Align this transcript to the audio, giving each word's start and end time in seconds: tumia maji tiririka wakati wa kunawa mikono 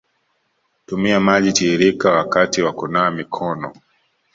tumia 0.85 1.19
maji 1.19 1.53
tiririka 1.53 2.11
wakati 2.11 2.61
wa 2.61 2.73
kunawa 2.73 3.11
mikono 3.11 3.73